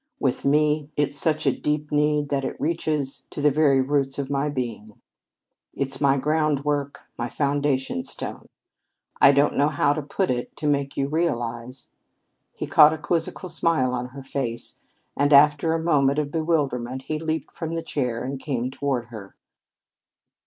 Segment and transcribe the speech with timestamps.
[0.19, 4.31] With me, it's such a deep need that it reaches to the very roots of
[4.31, 4.99] my being.
[5.75, 8.47] It's my groundwork, my foundation stone.
[9.21, 11.91] I don't know how to put it to make you realize"
[12.57, 14.81] He caught a quizzical smile on her face,
[15.15, 19.35] and after a moment of bewilderment he leaped from his chair and came toward her.